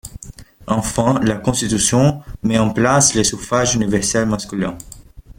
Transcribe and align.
Enfin, 0.65 1.19
la 1.21 1.35
constitution 1.35 2.23
met 2.41 2.57
en 2.57 2.71
place 2.71 3.13
le 3.13 3.23
suffrage 3.23 3.75
universel 3.75 4.25
masculin. 4.27 4.75